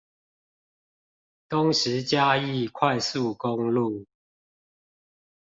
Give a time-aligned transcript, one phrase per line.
[1.47, 4.07] 東石嘉義快速公路